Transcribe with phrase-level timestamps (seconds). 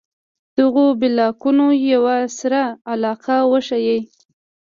[0.57, 2.61] دغو بلاکونو یوه سره
[2.91, 3.99] علاقه وښيي.